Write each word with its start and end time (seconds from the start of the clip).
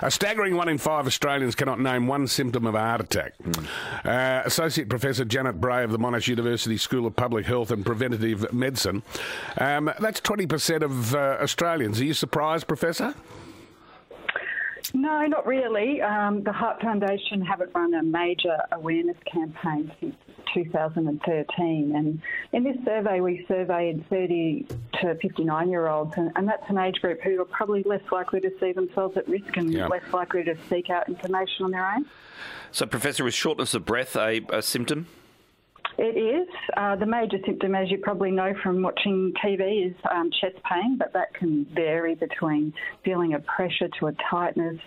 A 0.00 0.12
staggering 0.12 0.54
one 0.54 0.68
in 0.68 0.78
five 0.78 1.08
Australians 1.08 1.56
cannot 1.56 1.80
name 1.80 2.06
one 2.06 2.28
symptom 2.28 2.66
of 2.66 2.76
a 2.76 2.78
heart 2.78 3.00
attack. 3.00 3.32
Mm. 3.42 3.66
Uh, 4.04 4.42
Associate 4.46 4.88
Professor 4.88 5.24
Janet 5.24 5.60
Bray 5.60 5.82
of 5.82 5.90
the 5.90 5.98
Monash 5.98 6.28
University 6.28 6.76
School 6.76 7.04
of 7.04 7.16
Public 7.16 7.46
Health 7.46 7.72
and 7.72 7.84
Preventative 7.84 8.52
Medicine. 8.52 9.02
Um, 9.56 9.90
that's 9.98 10.20
20% 10.20 10.82
of 10.82 11.16
uh, 11.16 11.38
Australians. 11.40 12.00
Are 12.00 12.04
you 12.04 12.14
surprised, 12.14 12.68
Professor? 12.68 13.12
No, 14.94 15.26
not 15.26 15.46
really. 15.46 16.00
Um, 16.00 16.42
the 16.44 16.52
Heart 16.52 16.80
Foundation 16.80 17.42
haven't 17.42 17.70
run 17.74 17.94
a 17.94 18.02
major 18.02 18.58
awareness 18.72 19.16
campaign 19.30 19.92
since 20.00 20.14
2013. 20.54 21.92
And 21.94 22.20
in 22.52 22.64
this 22.64 22.76
survey, 22.84 23.20
we 23.20 23.44
surveyed 23.48 24.08
30 24.08 24.66
to 25.00 25.14
59 25.20 25.68
year 25.68 25.88
olds, 25.88 26.14
and, 26.16 26.30
and 26.36 26.48
that's 26.48 26.68
an 26.68 26.78
age 26.78 26.96
group 27.00 27.20
who 27.22 27.40
are 27.40 27.44
probably 27.44 27.82
less 27.84 28.02
likely 28.10 28.40
to 28.40 28.50
see 28.60 28.72
themselves 28.72 29.16
at 29.16 29.28
risk 29.28 29.56
and 29.56 29.72
yeah. 29.72 29.86
less 29.88 30.02
likely 30.12 30.44
to 30.44 30.56
seek 30.68 30.90
out 30.90 31.08
information 31.08 31.64
on 31.64 31.70
their 31.70 31.86
own. 31.86 32.06
So, 32.70 32.86
Professor, 32.86 33.26
is 33.26 33.34
shortness 33.34 33.74
of 33.74 33.84
breath 33.84 34.16
a, 34.16 34.40
a 34.50 34.62
symptom? 34.62 35.06
It 35.98 36.16
is. 36.16 36.48
Uh, 36.76 36.94
the 36.94 37.06
major 37.06 37.38
symptom, 37.44 37.74
as 37.74 37.90
you 37.90 37.98
probably 37.98 38.30
know 38.30 38.54
from 38.62 38.82
watching 38.82 39.32
TV, 39.44 39.90
is 39.90 39.96
um, 40.08 40.30
chest 40.40 40.54
pain, 40.70 40.96
but 40.96 41.12
that 41.12 41.34
can 41.34 41.66
vary 41.74 42.14
between 42.14 42.72
feeling 43.04 43.34
a 43.34 43.40
pressure 43.40 43.88
to 43.98 44.06
a 44.06 44.12
tightness, 44.30 44.78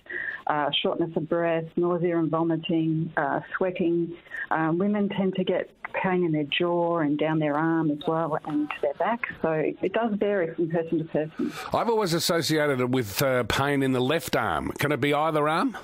uh, 0.48 0.70
shortness 0.82 1.10
of 1.18 1.28
breath, 1.28 1.66
nausea 1.76 2.18
and 2.18 2.32
vomiting, 2.32 3.12
uh, 3.18 3.42
sweating. 3.58 4.16
Um, 4.52 4.78
women 4.78 5.10
tend 5.10 5.36
to 5.36 5.44
get 5.44 5.70
pain 6.02 6.24
in 6.24 6.32
their 6.32 6.46
jaw 6.46 7.00
and 7.00 7.20
down 7.20 7.40
their 7.40 7.56
arm 7.56 7.92
as 7.92 8.00
well 8.08 8.38
and 8.46 8.70
to 8.70 8.76
their 8.82 8.94
back. 8.94 9.20
So 9.42 9.52
it 9.52 9.92
does 9.92 10.14
vary 10.18 10.56
from 10.56 10.70
person 10.70 11.00
to 11.00 11.04
person. 11.04 11.52
I've 11.74 11.90
always 11.90 12.14
associated 12.14 12.80
it 12.80 12.90
with 12.90 13.22
uh, 13.22 13.44
pain 13.44 13.84
in 13.84 13.92
the 13.92 14.00
left 14.00 14.38
arm. 14.38 14.72
Can 14.80 14.94
it 14.94 15.02
be 15.02 15.14
either 15.14 15.50
arm? 15.50 15.78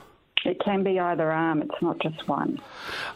It 0.47 0.61
can 0.63 0.81
be 0.81 0.97
either 0.97 1.29
arm, 1.29 1.61
it's 1.61 1.81
not 1.81 1.99
just 1.99 2.25
one. 2.25 2.59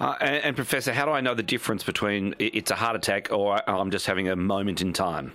Uh, 0.02 0.16
and, 0.20 0.44
and, 0.44 0.56
Professor, 0.56 0.92
how 0.92 1.06
do 1.06 1.12
I 1.12 1.22
know 1.22 1.34
the 1.34 1.42
difference 1.42 1.82
between 1.82 2.36
it's 2.40 2.72
a 2.72 2.76
heart 2.76 2.98
attack 2.98 3.32
or 3.32 3.68
I'm 3.70 3.90
just 3.90 4.06
having 4.06 4.28
a 4.28 4.36
moment 4.36 4.82
in 4.82 4.92
time? 4.92 5.32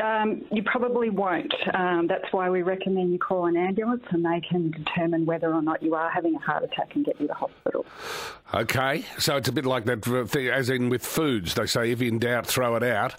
Um, 0.00 0.44
you 0.52 0.62
probably 0.62 1.10
won't. 1.10 1.52
Um, 1.74 2.06
that's 2.06 2.32
why 2.32 2.50
we 2.50 2.62
recommend 2.62 3.12
you 3.12 3.18
call 3.18 3.46
an 3.46 3.56
ambulance 3.56 4.04
and 4.10 4.24
they 4.24 4.40
can 4.48 4.70
determine 4.70 5.26
whether 5.26 5.52
or 5.52 5.60
not 5.60 5.82
you 5.82 5.96
are 5.96 6.08
having 6.08 6.36
a 6.36 6.38
heart 6.38 6.62
attack 6.62 6.94
and 6.94 7.04
get 7.04 7.20
you 7.20 7.26
to 7.26 7.34
hospital. 7.34 7.84
Okay, 8.52 9.04
so 9.18 9.36
it's 9.36 9.48
a 9.48 9.52
bit 9.52 9.66
like 9.66 9.84
that 9.86 10.04
thing, 10.28 10.48
as 10.48 10.70
in 10.70 10.88
with 10.88 11.04
foods. 11.04 11.54
They 11.54 11.66
say 11.66 11.90
if 11.90 12.00
in 12.00 12.20
doubt, 12.20 12.46
throw 12.46 12.76
it 12.76 12.84
out. 12.84 13.14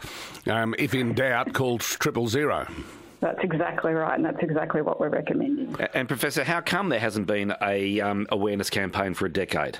Um, 0.47 0.73
if 0.79 0.93
in 0.93 1.13
doubt, 1.13 1.53
call 1.53 1.79
triple 1.79 2.29
zero. 2.29 2.65
That's 3.21 3.39
exactly 3.43 3.93
right, 3.93 4.15
and 4.15 4.25
that's 4.25 4.41
exactly 4.41 4.81
what 4.81 4.99
we're 4.99 5.09
recommending. 5.09 5.75
And 5.93 6.07
Professor, 6.07 6.43
how 6.43 6.61
come 6.61 6.89
there 6.89 6.99
hasn't 6.99 7.27
been 7.27 7.53
a 7.61 7.99
um, 8.01 8.27
awareness 8.29 8.69
campaign 8.69 9.13
for 9.13 9.25
a 9.25 9.31
decade? 9.31 9.79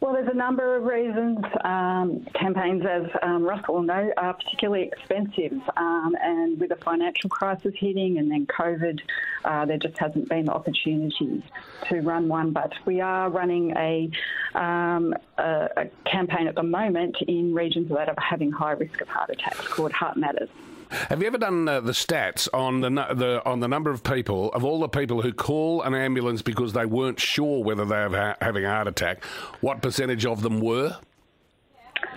Well, 0.00 0.12
there's 0.12 0.28
a 0.28 0.36
number 0.36 0.76
of 0.76 0.84
reasons. 0.84 1.38
Um, 1.64 2.26
campaigns, 2.34 2.84
as 2.84 3.04
um, 3.22 3.44
Russell 3.44 3.76
will 3.76 3.82
know, 3.82 4.12
are 4.16 4.34
particularly 4.34 4.84
expensive. 4.84 5.52
Um, 5.76 6.14
and 6.20 6.60
with 6.60 6.70
the 6.70 6.76
financial 6.76 7.30
crisis 7.30 7.72
hitting 7.76 8.18
and 8.18 8.30
then 8.30 8.46
COVID, 8.46 9.00
uh, 9.44 9.64
there 9.64 9.78
just 9.78 9.96
hasn't 9.98 10.28
been 10.28 10.46
the 10.46 10.52
opportunity 10.52 11.42
to 11.88 12.00
run 12.00 12.28
one. 12.28 12.50
But 12.50 12.72
we 12.84 13.00
are 13.00 13.30
running 13.30 13.76
a, 13.76 14.10
um, 14.54 15.14
a, 15.38 15.68
a 15.76 15.86
campaign 16.04 16.48
at 16.48 16.54
the 16.54 16.62
moment 16.62 17.16
in 17.26 17.54
regions 17.54 17.88
that 17.90 18.08
are 18.08 18.14
having 18.18 18.50
high 18.50 18.72
risk 18.72 19.00
of 19.00 19.08
heart 19.08 19.30
attacks 19.30 19.66
called 19.68 19.92
Heart 19.92 20.16
Matters. 20.16 20.50
Have 21.08 21.20
you 21.20 21.26
ever 21.26 21.38
done 21.38 21.68
uh, 21.68 21.80
the 21.80 21.92
stats 21.92 22.48
on 22.52 22.80
the, 22.80 22.90
the, 22.90 23.42
on 23.44 23.60
the 23.60 23.68
number 23.68 23.90
of 23.90 24.02
people 24.02 24.52
of 24.52 24.64
all 24.64 24.80
the 24.80 24.88
people 24.88 25.22
who 25.22 25.32
call 25.32 25.82
an 25.82 25.94
ambulance 25.94 26.42
because 26.42 26.72
they 26.72 26.86
weren't 26.86 27.18
sure 27.18 27.62
whether 27.64 27.84
they 27.84 28.06
were 28.06 28.16
ha- 28.16 28.36
having 28.40 28.64
a 28.64 28.68
heart 28.68 28.88
attack? 28.88 29.24
What 29.60 29.82
percentage 29.82 30.26
of 30.26 30.42
them 30.42 30.60
were? 30.60 30.96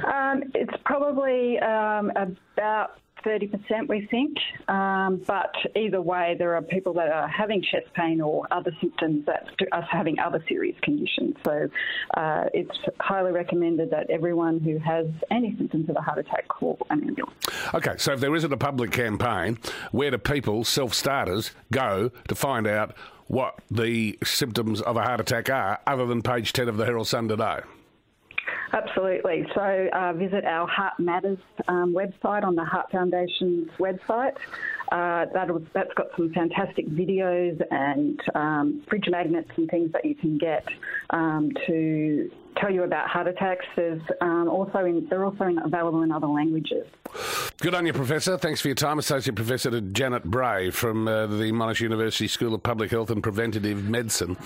Um, 0.05 0.43
it's 0.53 0.73
probably 0.83 1.59
um, 1.59 2.11
about 2.15 2.99
30%, 3.25 3.87
we 3.87 4.05
think. 4.05 4.37
Um, 4.67 5.21
but 5.25 5.53
either 5.75 6.01
way, 6.01 6.35
there 6.37 6.55
are 6.55 6.61
people 6.61 6.93
that 6.93 7.09
are 7.09 7.27
having 7.27 7.61
chest 7.61 7.91
pain 7.93 8.21
or 8.21 8.47
other 8.51 8.71
symptoms 8.79 9.25
that 9.25 9.47
are 9.71 9.81
having 9.81 10.19
other 10.19 10.43
serious 10.47 10.75
conditions. 10.81 11.35
So 11.43 11.69
uh, 12.15 12.45
it's 12.53 12.77
highly 12.99 13.31
recommended 13.31 13.89
that 13.91 14.09
everyone 14.09 14.59
who 14.59 14.77
has 14.79 15.07
any 15.31 15.55
symptoms 15.57 15.89
of 15.89 15.95
a 15.95 16.01
heart 16.01 16.19
attack 16.19 16.47
call 16.47 16.77
an 16.89 17.03
ambulance. 17.07 17.35
Okay, 17.73 17.95
so 17.97 18.13
if 18.13 18.19
there 18.19 18.35
isn't 18.35 18.53
a 18.53 18.57
public 18.57 18.91
campaign, 18.91 19.57
where 19.91 20.11
do 20.11 20.17
people, 20.17 20.63
self 20.63 20.93
starters, 20.93 21.51
go 21.71 22.11
to 22.27 22.35
find 22.35 22.67
out 22.67 22.95
what 23.27 23.59
the 23.71 24.17
symptoms 24.23 24.81
of 24.81 24.97
a 24.97 25.01
heart 25.01 25.19
attack 25.19 25.49
are, 25.49 25.79
other 25.87 26.05
than 26.05 26.21
page 26.21 26.53
10 26.53 26.69
of 26.69 26.77
the 26.77 26.85
Herald 26.85 27.07
Sun 27.07 27.27
today? 27.27 27.61
Absolutely. 28.75 29.47
So 29.55 29.87
uh, 29.93 30.11
visit 30.13 30.43
our 30.43 30.67
Heart 30.67 30.99
Matters 30.99 31.37
um, 31.69 31.95
website 31.95 32.43
on 32.43 32.55
the 32.55 32.65
Heart 32.65 32.91
Foundation's 32.91 33.69
website. 33.79 34.35
Uh, 34.91 35.25
that 35.33 35.47
has 35.47 35.87
got 35.95 36.07
some 36.17 36.31
fantastic 36.33 36.87
videos 36.89 37.59
and 37.71 38.19
um, 38.35 38.83
fridge 38.89 39.07
magnets 39.07 39.49
and 39.55 39.69
things 39.69 39.91
that 39.93 40.03
you 40.03 40.13
can 40.13 40.37
get 40.37 40.67
um, 41.11 41.51
to 41.65 42.29
tell 42.57 42.71
you 42.71 42.83
about 42.83 43.07
heart 43.07 43.27
attacks. 43.27 43.65
There's 43.75 44.01
um, 44.21 44.47
also 44.47 44.79
in, 44.79 45.07
they're 45.09 45.25
also 45.25 45.45
in, 45.45 45.57
available 45.57 46.03
in 46.03 46.11
other 46.11 46.27
languages. 46.27 46.85
Good 47.61 47.73
on 47.73 47.85
you, 47.85 47.93
Professor. 47.93 48.37
Thanks 48.37 48.61
for 48.61 48.67
your 48.67 48.75
time. 48.75 48.99
Associate 48.99 49.33
Professor 49.33 49.79
Janet 49.81 50.23
Bray 50.25 50.69
from 50.69 51.07
uh, 51.07 51.27
the 51.27 51.51
Monash 51.51 51.79
University 51.79 52.27
School 52.27 52.53
of 52.53 52.61
Public 52.61 52.91
Health 52.91 53.09
and 53.09 53.23
Preventative 53.23 53.83
Medicine. 53.85 54.37